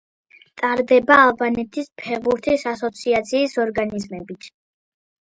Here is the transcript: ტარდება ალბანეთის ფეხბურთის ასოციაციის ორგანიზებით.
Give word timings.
ტარდება 0.61 1.17
ალბანეთის 1.25 1.91
ფეხბურთის 2.03 2.67
ასოციაციის 2.75 3.57
ორგანიზებით. 3.69 4.55